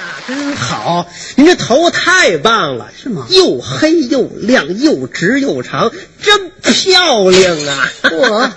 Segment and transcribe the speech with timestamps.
[0.00, 1.06] 呀，真好！
[1.36, 5.90] 您这头发太棒了，是吗又黑又亮，又直又长，
[6.22, 7.90] 真漂亮啊！
[8.10, 8.50] 我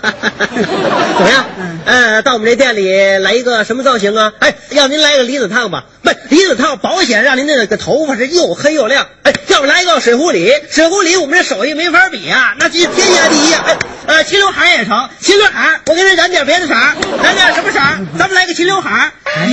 [0.54, 1.44] 怎么样？
[1.84, 4.32] 呃，到我们这店里来一个什么造型啊？
[4.38, 9.06] 哎，要您来个离子烫吧，不，离子烫保险让您那个头发是又黑又亮。
[9.22, 13.64] 哎，要不来一个水壶里，水壶里我们这手艺没法比啊，那是天下第一啊！
[13.66, 13.76] 哎，
[14.06, 17.98] 呃，齐刘海也成，齐刘海，我给您染点别的色儿，染点什么色儿？
[18.18, 19.12] 咱们来个齐刘海。
[19.24, 19.48] 哎，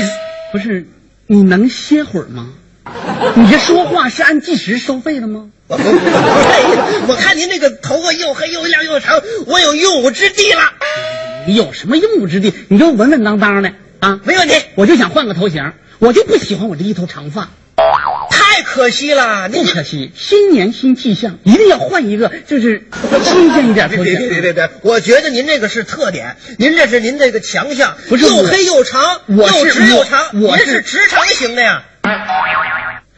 [0.51, 0.85] 不是，
[1.31, 2.49] 你能歇会儿吗？
[3.35, 5.47] 你这说话是按计时收费的吗？
[5.69, 10.59] 我看您这个头发又黑又亮又长，我有用武之地了。
[11.47, 12.53] 你有什么用武之地？
[12.67, 17.70] 你就稳稳当当的啊，没问题我就想换个头型，我就不喜欢我这一头长发，太
[18.73, 20.13] 可惜啦，您不可惜。
[20.15, 22.83] 新年新气象，一定要换一个，就是
[23.21, 24.29] 新鲜一点头别型。
[24.29, 24.69] 别别别别！
[24.81, 31.83] 我觉得您这个是特点，您这是您这个强项，不是又黑又长，又直又长，我是您是直肠型的呀，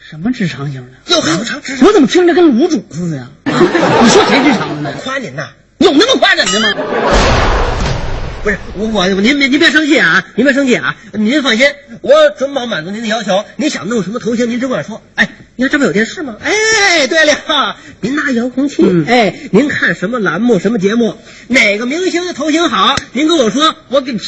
[0.09, 1.13] 什么直肠型的？
[1.13, 1.87] 又黑又长，直肠。
[1.87, 3.29] 我怎么听着跟卤煮似的呀？
[3.45, 3.53] 啊
[4.01, 4.91] 你说谁直肠的呢？
[5.03, 6.73] 夸您呐，有那么夸人的吗？
[8.43, 11.67] 不是我我您别您别生气啊，您别生气啊，您放心，
[12.01, 13.45] 我准保满足您的要求。
[13.55, 15.01] 您想弄什么头型，您只管说。
[15.15, 16.35] 哎，您看这不有电视吗？
[16.43, 21.15] 哎，对了，您拿遥控器，嗯哎，您看什么栏目、什么节目，
[21.47, 24.19] 哪个明星的头型好，您跟我说，我给你。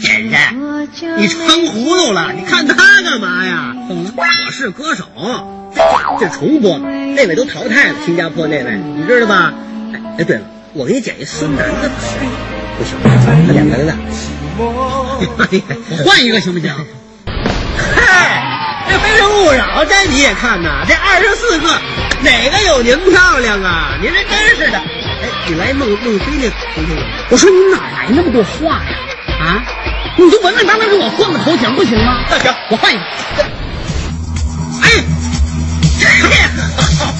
[0.00, 0.88] 先生，
[1.18, 3.76] 你撑糊涂了，你看他干嘛呀？
[3.86, 4.14] 怎么了？
[4.46, 5.04] 我是歌手，
[5.74, 9.52] 这这重播，那位都淘汰了，新加坡那位，你知道吧？
[9.92, 11.94] 哎哎，对了，我给你剪一孙楠的头，
[12.78, 13.96] 不行，他两个人了。
[14.56, 15.20] 我
[16.04, 16.74] 换一个行不行？
[19.78, 20.84] 嗨，这《你也看呐？
[20.88, 21.68] 这二十四个，
[22.22, 23.96] 哪个有您漂亮啊？
[24.02, 24.76] 您这真是的。
[24.76, 27.02] 哎，你来孟孟非那头型吗？
[27.30, 28.98] 我说你哪来那么多话呀？
[29.38, 29.62] 啊，
[30.16, 32.24] 你就稳稳当当给我换个头型不行吗？
[32.28, 33.02] 那行我换一个。
[34.82, 34.90] 哎，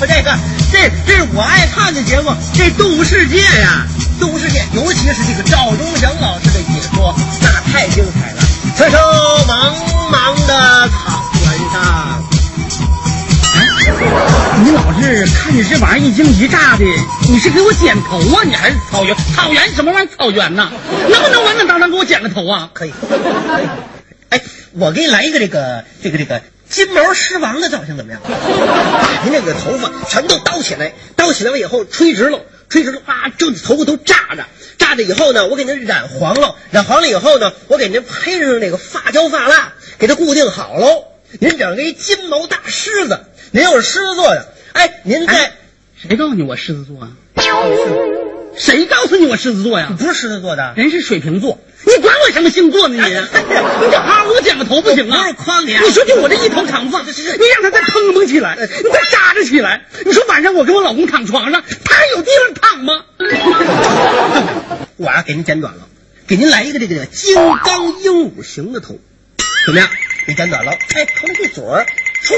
[0.00, 0.36] 这 这个
[0.72, 3.86] 这这是我爱看的节目，这《动物世界》呀，
[4.20, 8.42] 《动物世界》，尤其是这个赵忠祥老师的解说，那太精彩了。
[8.76, 8.98] 传说
[9.48, 9.72] 茫
[10.12, 10.77] 茫的
[15.14, 16.84] 是看着这玩意一惊一乍的，
[17.28, 18.42] 你是给我剪头啊？
[18.44, 19.16] 你还是草原？
[19.34, 20.16] 草原什么玩意儿？
[20.16, 20.70] 草原呐？
[21.10, 22.70] 能不能稳稳当当给我剪个头啊？
[22.72, 23.16] 可以，可
[23.60, 23.66] 以。
[24.30, 24.40] 哎，
[24.72, 28.20] 我给你来一个这个这个这个金毛狮王的造型怎么样？
[28.22, 34.44] 把您那个头发全都刀起来，刀起来了以后吹直了，吹直了，哇，这头发都炸着，
[34.76, 41.04] 炸着以后呢，我给您染黄了，染黄了以后呢，我给您配上那个发胶发蜡，给它固定好喽。
[41.40, 43.20] 您整个一金毛大狮子，
[43.50, 45.52] 您又是狮子座的，哎，您在、哎
[46.00, 47.10] 谁告诉你我狮子座啊？
[48.56, 49.88] 谁告诉你我狮子座呀？
[49.98, 53.02] 不是狮子座的，人是水瓶座，你管我什么星座呢你？
[53.02, 55.26] 你这好好给我剪个头不行啊？
[55.26, 57.08] 我不是诓你啊你说就我这一头长发，你
[57.52, 63.04] 让他再蓬蓬起来，你再扎着起来，你说晚上我跟我老公躺床上，他还有地方躺吗？
[64.98, 65.88] 我呀、给您剪短了，
[66.28, 67.34] 给您来一个这个金
[67.64, 69.00] 刚鹦鹉型的头，
[69.66, 69.88] 怎么样？
[70.28, 71.84] 给剪短了，哎，头上这嘴儿
[72.22, 72.34] 唰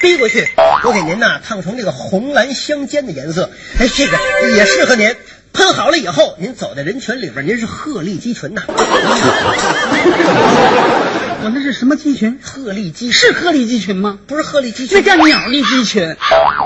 [0.00, 0.48] 背过去，
[0.84, 4.16] 我给您呐烫成这个红蓝相间的颜色，哎，这个
[4.56, 5.14] 也适合您。
[5.52, 8.62] 喷好了以后，您走在人群里边，您是鹤立鸡群呐。
[11.46, 12.40] 我那是什么鸡群？
[12.42, 14.18] 鹤立鸡是鹤立鸡群吗？
[14.26, 15.16] 不是鹤立鸡群那群？
[15.16, 16.16] 叫鸟立鸡群。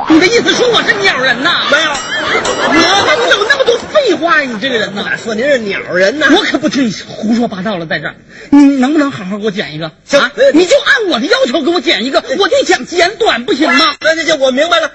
[0.09, 1.65] 你的意思说我是鸟人呐？
[1.71, 3.78] 没有，我怎么那么多
[4.09, 4.51] 废话呀？
[4.51, 5.03] 你这个人呐！
[5.05, 6.29] 哪说您是鸟人呐？
[6.35, 8.15] 我可不听你胡说八道了，在这儿，
[8.51, 9.87] 你能不能好好给我剪一个？
[9.87, 13.97] 啊行你就按我的要求给我剪一个，我就想剪短，不行吗？
[14.01, 14.91] 那那行我明白了，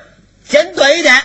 [0.47, 1.21] 剪短一点，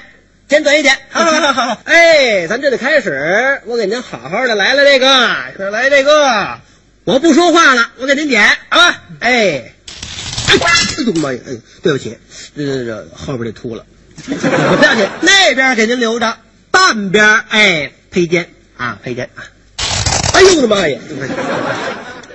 [0.49, 0.99] 剪短一点。
[1.09, 5.06] 好好好好好，哎，咱这就开始，我给您好好的来了这个，
[5.56, 6.59] 是来这个，
[7.05, 9.72] 我不说话了，我给您剪啊，哎，
[10.49, 10.60] 哎呦
[11.22, 12.19] 妈呀，哎呦，对不起，
[12.55, 13.87] 这这这后边这秃了，
[14.26, 16.37] 不要紧，那边给您留着，
[16.88, 19.44] 半边哎配肩啊配肩啊，
[20.32, 20.99] 哎呦我的妈呀！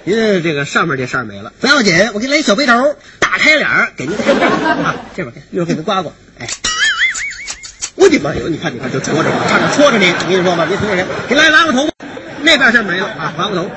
[0.04, 4.50] 您这个上面这事儿没了，不要紧，我给你来一小背头，大开脸儿，给您看这儿
[4.84, 6.48] 啊，这边一会儿给您刮刮，哎，
[7.96, 8.42] 我的妈呀！
[8.48, 11.94] 你看，你看，就戳着我，差点戳着你，我跟你说吧，别戳着你，给来拉个头吧，
[12.44, 13.68] 那边事儿没了啊，刮个头，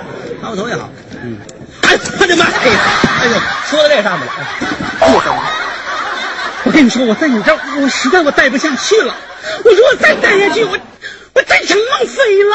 [0.43, 0.91] 刮个头也好，
[1.23, 1.39] 嗯，
[1.85, 2.45] 哎，我的妈！
[2.45, 3.41] 哎呦，
[3.71, 4.33] 说到这上面了，
[5.01, 5.23] 哎呦，
[6.77, 9.15] 我跟你说，我在你这儿，我实在我待不下去了。
[9.65, 10.79] 我说我再待下去，我
[11.33, 12.55] 我真成孟非了。